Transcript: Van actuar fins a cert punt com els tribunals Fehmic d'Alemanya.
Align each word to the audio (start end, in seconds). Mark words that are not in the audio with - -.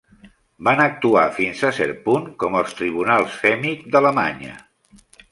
Van 0.67 0.79
actuar 0.85 1.25
fins 1.33 1.59
a 1.67 1.69
cert 1.79 1.99
punt 2.07 2.25
com 2.43 2.57
els 2.61 2.73
tribunals 2.79 3.35
Fehmic 3.43 3.83
d'Alemanya. 3.97 4.57